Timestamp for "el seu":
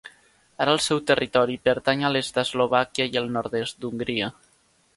0.77-1.01